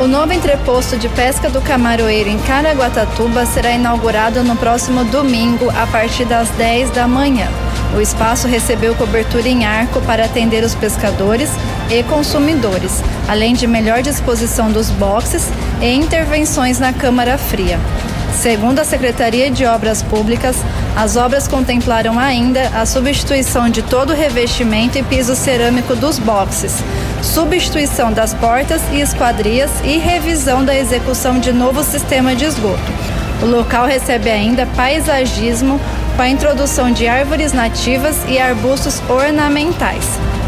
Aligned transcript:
O 0.00 0.06
novo 0.06 0.32
entreposto 0.32 0.96
de 0.96 1.08
pesca 1.08 1.50
do 1.50 1.60
Camaroeiro 1.60 2.30
em 2.30 2.38
Caraguatatuba 2.38 3.44
será 3.44 3.72
inaugurado 3.72 4.44
no 4.44 4.54
próximo 4.54 5.02
domingo, 5.02 5.68
a 5.70 5.88
partir 5.88 6.24
das 6.24 6.48
10 6.50 6.90
da 6.90 7.08
manhã. 7.08 7.48
O 7.96 8.00
espaço 8.00 8.46
recebeu 8.46 8.94
cobertura 8.94 9.48
em 9.48 9.64
arco 9.64 10.00
para 10.02 10.24
atender 10.24 10.62
os 10.62 10.72
pescadores 10.72 11.50
e 11.90 12.00
consumidores, 12.04 13.02
além 13.26 13.54
de 13.54 13.66
melhor 13.66 14.00
disposição 14.00 14.70
dos 14.70 14.88
boxes 14.88 15.48
e 15.82 15.92
intervenções 15.92 16.78
na 16.78 16.92
câmara 16.92 17.36
fria. 17.36 17.80
Segundo 18.40 18.78
a 18.78 18.84
Secretaria 18.84 19.50
de 19.50 19.66
Obras 19.66 20.00
Públicas, 20.00 20.56
as 20.94 21.16
obras 21.16 21.48
contemplaram 21.48 22.16
ainda 22.16 22.68
a 22.68 22.86
substituição 22.86 23.68
de 23.68 23.82
todo 23.82 24.10
o 24.10 24.16
revestimento 24.16 24.96
e 24.96 25.02
piso 25.02 25.34
cerâmico 25.34 25.96
dos 25.96 26.20
boxes, 26.20 26.76
substituição 27.28 28.10
das 28.10 28.32
portas 28.32 28.80
e 28.90 29.00
esquadrias 29.00 29.70
e 29.84 29.98
revisão 29.98 30.64
da 30.64 30.74
execução 30.74 31.38
de 31.38 31.52
novo 31.52 31.84
sistema 31.84 32.34
de 32.34 32.46
esgoto. 32.46 32.78
O 33.42 33.46
local 33.46 33.86
recebe 33.86 34.30
ainda 34.30 34.66
paisagismo 34.74 35.78
com 36.16 36.22
a 36.22 36.28
introdução 36.28 36.90
de 36.90 37.06
árvores 37.06 37.52
nativas 37.52 38.16
e 38.26 38.38
arbustos 38.38 39.00
ornamentais. 39.08 40.04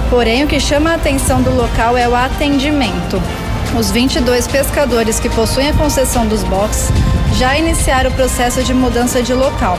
Porém, 0.08 0.42
o 0.42 0.48
que 0.48 0.58
chama 0.58 0.91
a 0.91 0.95
atenção 0.95 1.42
do 1.42 1.55
local 1.55 1.97
é 1.97 2.08
o 2.08 2.17
atendimento. 2.17 3.23
Os 3.78 3.91
22 3.91 4.48
pescadores 4.48 5.20
que 5.20 5.28
possuem 5.28 5.69
a 5.69 5.75
concessão 5.75 6.27
dos 6.27 6.42
boxes 6.42 6.91
já 7.36 7.56
iniciaram 7.56 8.11
o 8.11 8.14
processo 8.14 8.64
de 8.64 8.75
mudança 8.75 9.23
de 9.23 9.34
local, 9.34 9.78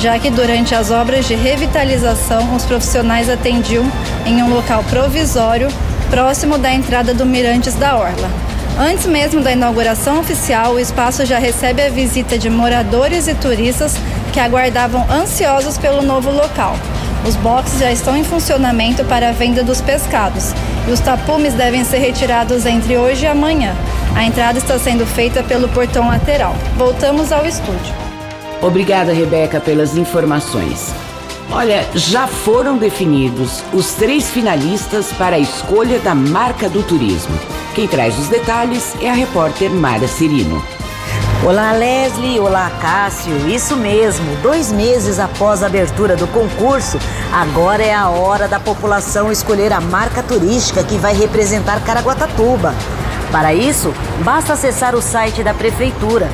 já 0.00 0.18
que 0.18 0.30
durante 0.30 0.74
as 0.74 0.90
obras 0.90 1.26
de 1.26 1.34
revitalização 1.34 2.54
os 2.54 2.64
profissionais 2.64 3.28
atendiam 3.28 3.84
em 4.24 4.42
um 4.42 4.48
local 4.48 4.82
provisório 4.84 5.68
próximo 6.10 6.58
da 6.58 6.72
entrada 6.72 7.12
do 7.12 7.26
Mirantes 7.26 7.74
da 7.74 7.96
Orla. 7.96 8.30
Antes 8.78 9.06
mesmo 9.06 9.40
da 9.40 9.52
inauguração 9.52 10.20
oficial, 10.20 10.74
o 10.74 10.78
espaço 10.78 11.24
já 11.24 11.38
recebe 11.38 11.82
a 11.82 11.88
visita 11.88 12.38
de 12.38 12.50
moradores 12.50 13.26
e 13.26 13.34
turistas 13.34 13.96
que 14.32 14.40
aguardavam 14.40 15.06
ansiosos 15.10 15.78
pelo 15.78 16.02
novo 16.02 16.30
local. 16.30 16.76
Os 17.26 17.34
boxes 17.36 17.80
já 17.80 17.90
estão 17.90 18.16
em 18.16 18.22
funcionamento 18.22 19.04
para 19.04 19.30
a 19.30 19.32
venda 19.32 19.64
dos 19.64 19.80
pescados 19.80 20.52
e 20.86 20.90
os 20.90 21.00
tapumes 21.00 21.54
devem 21.54 21.84
ser 21.84 21.98
retirados 21.98 22.66
entre 22.66 22.98
hoje 22.98 23.24
e 23.24 23.28
amanhã. 23.28 23.74
A 24.14 24.24
entrada 24.24 24.58
está 24.58 24.78
sendo 24.78 25.06
feita 25.06 25.42
pelo 25.42 25.68
portão 25.68 26.08
lateral. 26.08 26.54
Voltamos 26.76 27.32
ao 27.32 27.46
estúdio. 27.46 27.94
Obrigada, 28.62 29.12
Rebeca, 29.12 29.60
pelas 29.60 29.96
informações. 29.96 31.05
Olha, 31.50 31.86
já 31.94 32.26
foram 32.26 32.76
definidos 32.76 33.62
os 33.72 33.92
três 33.92 34.28
finalistas 34.28 35.12
para 35.12 35.36
a 35.36 35.38
escolha 35.38 35.98
da 36.00 36.14
marca 36.14 36.68
do 36.68 36.82
turismo. 36.82 37.38
Quem 37.74 37.86
traz 37.86 38.18
os 38.18 38.28
detalhes 38.28 38.94
é 39.00 39.08
a 39.08 39.14
repórter 39.14 39.70
Mara 39.70 40.08
Cirino. 40.08 40.62
Olá, 41.44 41.72
Leslie. 41.72 42.40
Olá, 42.40 42.70
Cássio. 42.80 43.48
Isso 43.48 43.76
mesmo. 43.76 44.36
Dois 44.42 44.72
meses 44.72 45.20
após 45.20 45.62
a 45.62 45.66
abertura 45.66 46.16
do 46.16 46.26
concurso, 46.26 46.98
agora 47.32 47.82
é 47.82 47.94
a 47.94 48.08
hora 48.08 48.48
da 48.48 48.58
população 48.58 49.30
escolher 49.30 49.72
a 49.72 49.80
marca 49.80 50.22
turística 50.22 50.82
que 50.82 50.98
vai 50.98 51.14
representar 51.14 51.80
Caraguatatuba. 51.84 52.74
Para 53.30 53.54
isso, 53.54 53.94
basta 54.24 54.54
acessar 54.54 54.96
o 54.96 55.02
site 55.02 55.44
da 55.44 55.54
Prefeitura 55.54 56.28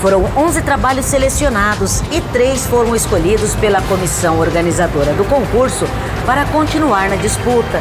foram 0.00 0.24
11 0.36 0.62
trabalhos 0.62 1.04
selecionados 1.04 2.00
e 2.10 2.20
três 2.32 2.66
foram 2.66 2.96
escolhidos 2.96 3.54
pela 3.56 3.82
comissão 3.82 4.38
organizadora 4.38 5.12
do 5.12 5.24
concurso 5.24 5.86
para 6.24 6.44
continuar 6.46 7.08
na 7.08 7.16
disputa. 7.16 7.80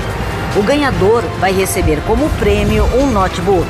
O 0.55 0.63
ganhador 0.63 1.23
vai 1.39 1.53
receber 1.53 2.01
como 2.05 2.29
prêmio 2.31 2.83
um 2.97 3.07
notebook. 3.07 3.69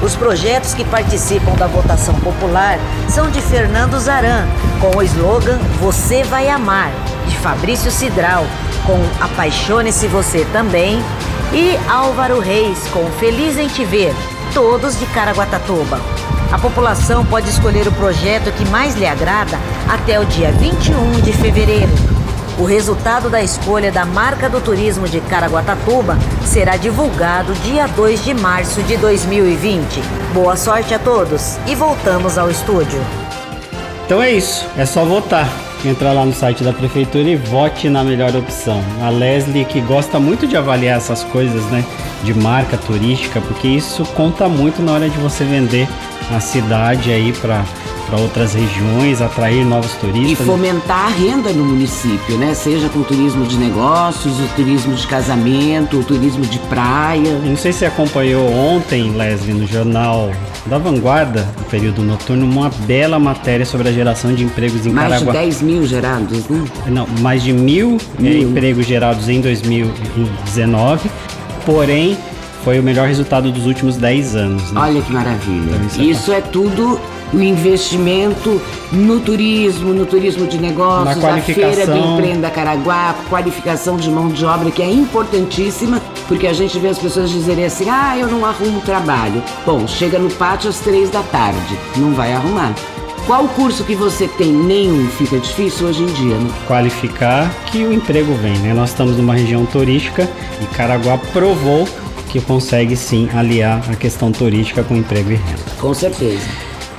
Os 0.00 0.14
projetos 0.14 0.74
que 0.74 0.84
participam 0.84 1.54
da 1.56 1.66
votação 1.66 2.14
popular 2.20 2.78
são 3.08 3.28
de 3.30 3.40
Fernando 3.40 3.98
Zaran, 3.98 4.46
com 4.80 4.96
o 4.96 5.02
slogan 5.02 5.58
Você 5.80 6.22
vai 6.22 6.48
amar, 6.48 6.92
de 7.26 7.36
Fabrício 7.38 7.90
Cidral, 7.90 8.44
com 8.86 8.98
Apaixone-se 9.24 10.06
você 10.06 10.46
também, 10.52 11.02
e 11.52 11.76
Álvaro 11.90 12.38
Reis, 12.38 12.78
com 12.92 13.04
Feliz 13.18 13.58
em 13.58 13.66
te 13.66 13.84
ver, 13.84 14.14
todos 14.54 14.98
de 14.98 15.06
Caraguatatuba. 15.06 16.17
A 16.50 16.58
população 16.58 17.26
pode 17.26 17.50
escolher 17.50 17.86
o 17.86 17.92
projeto 17.92 18.50
que 18.52 18.64
mais 18.70 18.96
lhe 18.96 19.06
agrada 19.06 19.58
até 19.86 20.18
o 20.18 20.24
dia 20.24 20.50
21 20.50 21.20
de 21.20 21.30
fevereiro. 21.30 21.92
O 22.58 22.64
resultado 22.64 23.28
da 23.28 23.42
escolha 23.42 23.92
da 23.92 24.06
marca 24.06 24.48
do 24.48 24.58
turismo 24.58 25.06
de 25.06 25.20
Caraguatatuba 25.20 26.16
será 26.46 26.78
divulgado 26.78 27.52
dia 27.64 27.86
2 27.86 28.24
de 28.24 28.32
março 28.32 28.82
de 28.82 28.96
2020. 28.96 30.00
Boa 30.32 30.56
sorte 30.56 30.94
a 30.94 30.98
todos 30.98 31.58
e 31.66 31.74
voltamos 31.74 32.38
ao 32.38 32.50
estúdio. 32.50 32.98
Então 34.06 34.22
é 34.22 34.32
isso, 34.32 34.66
é 34.78 34.86
só 34.86 35.04
votar. 35.04 35.46
Entrar 35.84 36.12
lá 36.12 36.24
no 36.24 36.32
site 36.32 36.64
da 36.64 36.72
prefeitura 36.72 37.28
e 37.28 37.36
vote 37.36 37.90
na 37.90 38.02
melhor 38.02 38.34
opção. 38.34 38.82
A 39.02 39.10
Leslie, 39.10 39.66
que 39.66 39.80
gosta 39.82 40.18
muito 40.18 40.46
de 40.46 40.56
avaliar 40.56 40.96
essas 40.96 41.22
coisas, 41.24 41.62
né? 41.66 41.84
De 42.24 42.34
marca 42.34 42.76
turística, 42.78 43.40
porque 43.40 43.68
isso 43.68 44.04
conta 44.16 44.48
muito 44.48 44.82
na 44.82 44.92
hora 44.92 45.08
de 45.08 45.18
você 45.18 45.44
vender 45.44 45.86
a 46.30 46.40
cidade 46.40 47.10
aí 47.10 47.32
para 47.32 47.64
para 48.08 48.18
outras 48.18 48.54
regiões, 48.54 49.20
atrair 49.20 49.64
novos 49.64 49.92
turistas. 49.92 50.40
E 50.40 50.50
fomentar 50.50 51.06
a 51.06 51.08
renda 51.08 51.52
no 51.52 51.64
município, 51.64 52.38
né? 52.38 52.54
Seja 52.54 52.88
com 52.88 53.02
turismo 53.02 53.44
de 53.44 53.56
negócios, 53.58 54.40
o 54.40 54.48
turismo 54.56 54.94
de 54.94 55.06
casamento, 55.06 56.00
o 56.00 56.02
turismo 56.02 56.44
de 56.46 56.58
praia. 56.60 57.38
não 57.44 57.56
sei 57.56 57.72
se 57.72 57.80
você 57.80 57.86
acompanhou 57.86 58.50
ontem, 58.50 59.10
Leslie, 59.10 59.52
no 59.52 59.66
jornal 59.66 60.30
da 60.64 60.78
Vanguarda, 60.78 61.46
no 61.58 61.64
período 61.66 62.02
noturno, 62.02 62.46
uma 62.46 62.70
bela 62.86 63.18
matéria 63.18 63.66
sobre 63.66 63.88
a 63.90 63.92
geração 63.92 64.34
de 64.34 64.42
empregos 64.42 64.86
em 64.86 64.90
mais 64.90 65.10
Caraguá. 65.10 65.34
Mais 65.34 65.58
de 65.58 65.60
10 65.60 65.62
mil 65.62 65.86
gerados, 65.86 66.48
né? 66.48 66.64
Não, 66.86 67.06
mais 67.20 67.42
de 67.42 67.52
mil, 67.52 67.98
eh, 68.18 68.22
mil. 68.22 68.48
empregos 68.48 68.86
gerados 68.86 69.28
em 69.28 69.42
2019, 69.42 71.10
porém 71.66 72.16
foi 72.64 72.78
o 72.78 72.82
melhor 72.82 73.06
resultado 73.06 73.50
dos 73.50 73.66
últimos 73.66 73.96
10 73.96 74.36
anos. 74.36 74.72
Né? 74.72 74.80
Olha 74.80 75.02
que 75.02 75.12
maravilha. 75.12 75.76
Então, 75.76 75.86
isso, 75.86 76.00
é 76.00 76.04
isso 76.04 76.32
é, 76.32 76.40
tudo 76.40 77.00
o 77.32 77.40
investimento 77.40 78.60
no 78.90 79.20
turismo, 79.20 79.92
no 79.92 80.06
turismo 80.06 80.46
de 80.46 80.58
negócios, 80.58 81.24
a 81.24 81.38
feira 81.38 81.86
do 81.86 81.96
Empreenda 81.96 82.50
Caraguá, 82.50 83.14
qualificação 83.28 83.96
de 83.96 84.10
mão 84.10 84.28
de 84.28 84.44
obra 84.44 84.70
que 84.70 84.82
é 84.82 84.90
importantíssima, 84.90 86.00
porque 86.26 86.46
a 86.46 86.52
gente 86.52 86.78
vê 86.78 86.88
as 86.88 86.98
pessoas 86.98 87.30
dizerem 87.30 87.66
assim: 87.66 87.88
ah, 87.88 88.16
eu 88.16 88.28
não 88.28 88.44
arrumo 88.44 88.80
trabalho. 88.80 89.42
Bom, 89.66 89.86
chega 89.86 90.18
no 90.18 90.30
pátio 90.30 90.70
às 90.70 90.80
três 90.80 91.10
da 91.10 91.22
tarde, 91.22 91.78
não 91.96 92.12
vai 92.12 92.32
arrumar. 92.32 92.74
Qual 93.26 93.46
curso 93.48 93.84
que 93.84 93.94
você 93.94 94.26
tem? 94.26 94.50
Nenhum 94.50 95.06
fica 95.08 95.38
difícil 95.38 95.88
hoje 95.88 96.02
em 96.02 96.06
dia, 96.06 96.34
né? 96.34 96.50
Qualificar 96.66 97.50
que 97.66 97.84
o 97.84 97.92
emprego 97.92 98.32
vem, 98.32 98.56
né? 98.60 98.72
Nós 98.72 98.88
estamos 98.88 99.18
numa 99.18 99.34
região 99.34 99.66
turística 99.66 100.26
e 100.62 100.66
Caraguá 100.74 101.18
provou 101.30 101.86
que 102.28 102.40
consegue 102.40 102.96
sim 102.96 103.28
aliar 103.34 103.82
a 103.90 103.96
questão 103.96 104.30
turística 104.30 104.84
com 104.84 104.94
emprego 104.94 105.32
e 105.32 105.34
renda. 105.34 105.62
Com 105.80 105.92
certeza. 105.94 106.46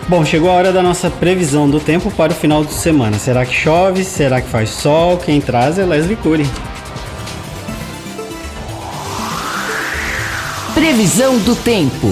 Bom, 0.07 0.25
chegou 0.25 0.49
a 0.49 0.53
hora 0.53 0.71
da 0.71 0.81
nossa 0.81 1.09
previsão 1.09 1.69
do 1.69 1.79
tempo 1.79 2.09
para 2.09 2.31
o 2.31 2.35
final 2.35 2.65
de 2.65 2.73
semana. 2.73 3.19
Será 3.19 3.45
que 3.45 3.53
chove? 3.53 4.03
Será 4.03 4.41
que 4.41 4.49
faz 4.49 4.71
sol? 4.71 5.17
Quem 5.17 5.39
traz 5.39 5.77
é 5.77 5.85
Leslie 5.85 6.15
Cury. 6.15 6.49
Previsão 10.73 11.37
do 11.37 11.55
tempo. 11.55 12.07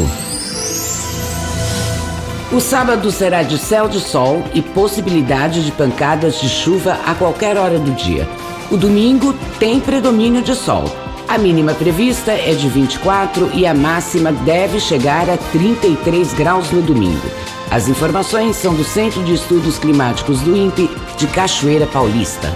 O 2.52 2.62
sábado 2.62 3.12
será 3.12 3.42
de 3.42 3.58
céu 3.58 3.90
de 3.90 4.00
sol 4.00 4.44
e 4.54 4.62
possibilidade 4.62 5.66
de 5.66 5.72
pancadas 5.72 6.40
de 6.40 6.48
chuva 6.48 7.00
a 7.06 7.16
qualquer 7.16 7.58
hora 7.58 7.80
do 7.80 7.92
dia. 7.92 8.28
O 8.70 8.78
domingo 8.78 9.34
tem 9.60 9.80
predomínio 9.80 10.42
de 10.42 10.54
sol. 10.54 10.86
A 11.28 11.38
mínima 11.38 11.74
prevista 11.74 12.32
é 12.32 12.56
de 12.56 12.70
24 12.70 13.52
e 13.54 13.66
a 13.68 13.74
máxima 13.74 14.32
deve 14.32 14.80
chegar 14.80 15.30
a 15.30 15.36
33 15.36 16.34
graus 16.34 16.72
no 16.72 16.82
domingo. 16.82 17.30
As 17.70 17.90
informações 17.90 18.56
são 18.56 18.74
do 18.74 18.84
Centro 18.86 19.22
de 19.24 19.34
Estudos 19.34 19.78
Climáticos 19.78 20.40
do 20.40 20.56
INPE 20.56 20.90
de 21.18 21.28
Cachoeira 21.28 21.86
Paulista. 21.86 22.50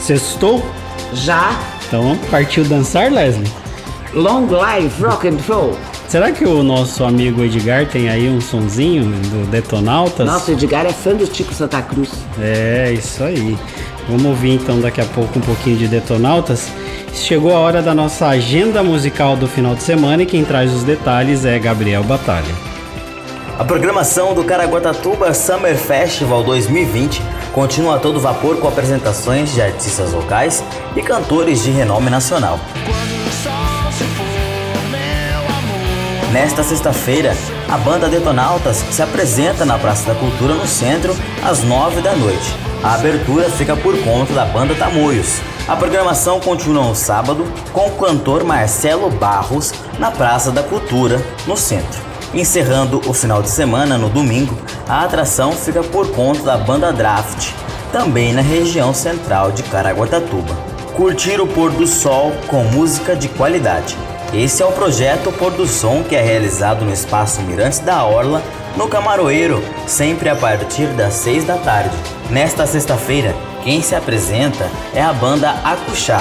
Sextou? 0.00 0.66
Já. 1.14 1.56
Então 1.86 2.18
partiu 2.28 2.64
dançar, 2.64 3.12
Leslie? 3.12 3.48
Long 4.12 4.46
life 4.46 5.00
rock 5.00 5.28
and 5.28 5.38
roll. 5.48 5.76
Será 6.08 6.32
que 6.32 6.44
o 6.44 6.62
nosso 6.64 7.04
amigo 7.04 7.44
Edgar 7.44 7.86
tem 7.86 8.08
aí 8.08 8.28
um 8.28 8.40
sonzinho 8.40 9.04
do 9.04 9.46
Detonautas? 9.48 10.26
Nossa, 10.26 10.50
o 10.50 10.54
Edgar 10.54 10.86
é 10.86 10.92
fã 10.92 11.14
do 11.14 11.26
Tico 11.26 11.54
Santa 11.54 11.80
Cruz. 11.82 12.10
É, 12.40 12.92
isso 12.92 13.22
aí. 13.22 13.56
Vamos 14.08 14.24
ouvir 14.24 14.54
então 14.54 14.80
daqui 14.80 15.00
a 15.00 15.04
pouco 15.04 15.38
um 15.38 15.42
pouquinho 15.42 15.76
de 15.76 15.86
Detonautas. 15.86 16.68
Chegou 17.18 17.54
a 17.54 17.58
hora 17.58 17.82
da 17.82 17.94
nossa 17.94 18.26
agenda 18.26 18.82
musical 18.82 19.36
do 19.36 19.46
final 19.46 19.74
de 19.74 19.82
semana 19.82 20.22
e 20.22 20.26
quem 20.26 20.44
traz 20.44 20.72
os 20.72 20.82
detalhes 20.82 21.44
é 21.44 21.58
Gabriel 21.58 22.02
Batalha. 22.02 22.54
A 23.58 23.64
programação 23.64 24.34
do 24.34 24.44
Caraguatatuba 24.44 25.34
Summer 25.34 25.76
Festival 25.76 26.42
2020 26.42 27.20
continua 27.52 27.96
a 27.96 27.98
todo 27.98 28.18
vapor 28.18 28.56
com 28.58 28.68
apresentações 28.68 29.52
de 29.52 29.60
artistas 29.60 30.12
locais 30.12 30.64
e 30.96 31.02
cantores 31.02 31.62
de 31.62 31.70
renome 31.70 32.08
nacional. 32.08 32.58
Nesta 36.32 36.62
sexta-feira, 36.62 37.36
a 37.68 37.76
banda 37.76 38.08
Detonautas 38.08 38.76
se 38.76 39.02
apresenta 39.02 39.66
na 39.66 39.76
Praça 39.76 40.14
da 40.14 40.18
Cultura 40.18 40.54
no 40.54 40.66
centro 40.66 41.14
às 41.44 41.62
nove 41.62 42.00
da 42.00 42.14
noite. 42.14 42.54
A 42.82 42.94
abertura 42.94 43.50
fica 43.50 43.76
por 43.76 43.98
conta 44.02 44.32
da 44.32 44.46
banda 44.46 44.74
Tamoios. 44.74 45.40
A 45.68 45.76
programação 45.76 46.40
continua 46.40 46.82
no 46.82 46.94
sábado 46.94 47.44
com 47.74 47.88
o 47.88 47.96
cantor 47.98 48.42
Marcelo 48.42 49.10
Barros 49.10 49.74
na 49.98 50.10
Praça 50.10 50.50
da 50.50 50.62
Cultura, 50.62 51.22
no 51.46 51.58
centro. 51.58 52.00
Encerrando 52.32 53.02
o 53.06 53.12
final 53.12 53.42
de 53.42 53.50
semana 53.50 53.98
no 53.98 54.08
domingo, 54.08 54.56
a 54.88 55.04
atração 55.04 55.52
fica 55.52 55.82
por 55.82 56.10
conta 56.12 56.42
da 56.42 56.56
banda 56.56 56.90
Draft, 56.90 57.52
também 57.92 58.32
na 58.32 58.40
região 58.40 58.94
central 58.94 59.52
de 59.52 59.62
Caraguatatuba. 59.64 60.54
Curtir 60.96 61.38
o 61.38 61.46
pôr 61.46 61.70
do 61.70 61.86
sol 61.86 62.32
com 62.46 62.64
música 62.64 63.14
de 63.14 63.28
qualidade. 63.28 63.94
Esse 64.32 64.62
é 64.62 64.66
o 64.66 64.72
projeto 64.72 65.32
Pôr 65.32 65.50
do 65.52 65.66
Som 65.66 66.02
que 66.02 66.14
é 66.14 66.20
realizado 66.20 66.84
no 66.84 66.92
espaço 66.92 67.40
Mirantes 67.42 67.78
da 67.78 68.04
Orla, 68.04 68.42
no 68.76 68.88
Camaroeiro, 68.88 69.62
sempre 69.86 70.28
a 70.28 70.36
partir 70.36 70.86
das 70.88 71.14
6 71.14 71.44
da 71.44 71.56
tarde. 71.56 71.96
Nesta 72.30 72.66
sexta-feira, 72.66 73.34
quem 73.62 73.82
se 73.82 73.94
apresenta 73.94 74.70
é 74.94 75.02
a 75.02 75.12
banda 75.12 75.50
Acuxá. 75.64 76.20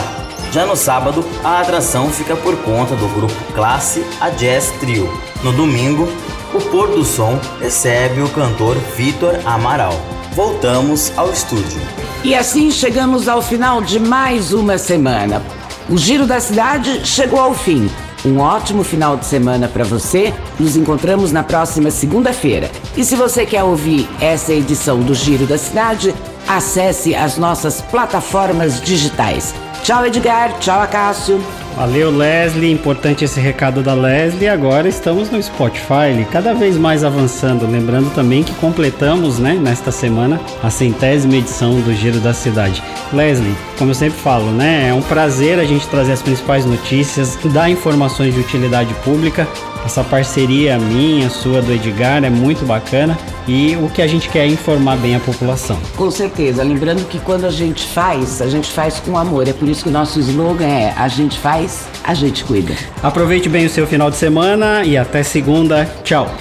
Já 0.52 0.66
no 0.66 0.76
sábado, 0.76 1.26
a 1.44 1.60
atração 1.60 2.10
fica 2.10 2.36
por 2.36 2.56
conta 2.64 2.96
do 2.96 3.08
grupo 3.10 3.36
Classe 3.54 4.06
a 4.20 4.30
Jazz 4.30 4.72
Trio. 4.80 5.10
No 5.44 5.52
domingo, 5.52 6.08
o 6.54 6.62
Pôr 6.62 6.88
do 6.90 7.04
Som 7.04 7.40
recebe 7.60 8.22
o 8.22 8.30
cantor 8.30 8.76
Vitor 8.96 9.36
Amaral. 9.46 9.94
Voltamos 10.34 11.12
ao 11.18 11.32
estúdio. 11.32 11.82
E 12.24 12.34
assim 12.34 12.72
chegamos 12.72 13.28
ao 13.28 13.42
final 13.42 13.82
de 13.82 14.00
mais 14.00 14.54
uma 14.54 14.78
semana. 14.78 15.44
O 15.90 15.98
Giro 15.98 16.26
da 16.26 16.40
Cidade 16.40 17.06
chegou 17.06 17.40
ao 17.40 17.54
fim. 17.54 17.90
Um 18.28 18.40
ótimo 18.40 18.84
final 18.84 19.16
de 19.16 19.26
semana 19.26 19.70
para 19.70 19.86
você. 19.86 20.34
Nos 20.60 20.76
encontramos 20.76 21.32
na 21.32 21.44
próxima 21.44 21.90
segunda-feira. 21.90 22.70
E 22.98 23.06
se 23.06 23.16
você 23.16 23.46
quer 23.46 23.64
ouvir 23.64 24.06
essa 24.20 24.52
edição 24.52 25.00
do 25.00 25.16
Giro 25.16 25.48
da 25.48 25.58
Cidade, 25.58 26.14
acesse 26.46 27.16
as 27.16 27.38
nossas 27.38 27.80
plataformas 27.80 28.82
digitais. 28.82 29.56
Tchau, 29.88 30.06
Edgar. 30.06 30.60
Tchau, 30.60 30.82
Acácio. 30.82 31.42
Valeu, 31.78 32.12
Leslie. 32.12 32.70
Importante 32.70 33.24
esse 33.24 33.40
recado 33.40 33.82
da 33.82 33.94
Leslie. 33.94 34.50
Agora 34.50 34.90
estamos 34.90 35.32
no 35.32 35.42
Spotify, 35.42 36.28
cada 36.30 36.54
vez 36.54 36.78
mais 36.78 37.06
avançando. 37.06 37.66
Lembrando 37.66 38.14
também 38.14 38.44
que 38.44 38.54
completamos, 38.56 39.40
né, 39.40 39.54
nesta 39.54 39.90
semana, 39.90 40.42
a 40.62 40.70
centésima 40.70 41.38
edição 41.38 41.80
do 41.80 41.94
Giro 41.94 42.20
da 42.20 42.34
Cidade. 42.34 42.84
Leslie, 43.14 43.56
como 43.78 43.92
eu 43.92 43.96
sempre 43.96 44.20
falo, 44.20 44.52
né, 44.52 44.90
é 44.90 44.94
um 44.94 45.02
prazer 45.02 45.58
a 45.58 45.64
gente 45.64 45.88
trazer 45.88 46.12
as 46.12 46.22
principais 46.22 46.66
notícias, 46.66 47.40
dar 47.54 47.70
informações 47.70 48.34
de 48.34 48.42
utilidade 48.42 48.94
pública. 49.06 49.48
Essa 49.88 50.04
parceria 50.04 50.78
minha, 50.78 51.30
sua, 51.30 51.62
do 51.62 51.72
Edgar 51.72 52.22
é 52.22 52.30
muito 52.30 52.66
bacana 52.66 53.18
e 53.48 53.74
o 53.78 53.88
que 53.88 54.02
a 54.02 54.08
gente 54.08 54.28
quer 54.28 54.40
é 54.40 54.48
informar 54.48 54.98
bem 54.98 55.16
a 55.16 55.20
população. 55.22 55.80
Com 55.96 56.12
certeza. 56.12 56.62
Lembrando 56.62 57.08
que 57.08 57.18
quando 57.20 57.46
a 57.46 57.50
gente 57.50 57.88
faz, 57.88 58.42
a 58.42 58.50
gente 58.50 58.70
faz 58.70 59.00
com 59.00 59.18
amor. 59.18 59.48
É 59.48 59.54
por 59.54 59.66
isso 59.66 59.84
que 59.84 59.90
o 59.90 59.92
nosso 59.92 60.20
slogan 60.20 60.68
é: 60.68 60.94
a 60.94 61.08
gente 61.08 61.40
faz, 61.40 61.88
a 62.04 62.14
gente 62.14 62.44
cuida. 62.44 62.76
Aproveite 63.02 63.48
bem 63.48 63.66
o 63.66 63.70
seu 63.70 63.88
final 63.88 64.12
de 64.12 64.18
semana 64.18 64.84
e 64.84 64.98
até 64.98 65.24
segunda. 65.24 65.90
Tchau. 66.04 66.36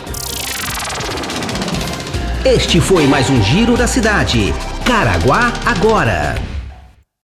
Este 2.45 2.81
foi 2.81 3.07
mais 3.07 3.31
um 3.31 3.41
Giro 3.41 3.77
da 3.77 3.87
Cidade. 3.87 4.53
Caraguá 4.85 5.53
agora. 5.65 6.56